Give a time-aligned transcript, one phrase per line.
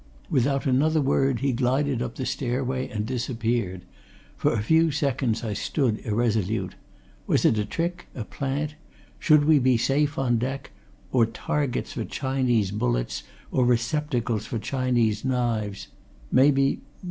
[0.31, 3.85] Without another word he glided up the stairway and disappeared.
[4.35, 6.73] For a few seconds I stood irresolute.
[7.27, 8.73] Was it a trick, a plant?
[9.19, 10.71] Should we be safe on deck
[11.11, 15.89] or targets for Chinese bullets, or receptacles for Chinese knives?
[16.31, 16.81] Maybe!